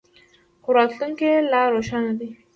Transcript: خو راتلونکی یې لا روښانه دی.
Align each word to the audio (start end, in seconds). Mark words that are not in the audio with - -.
خو 0.63 0.69
راتلونکی 0.77 1.25
یې 1.33 1.39
لا 1.51 1.61
روښانه 1.73 2.13
دی. 2.19 2.29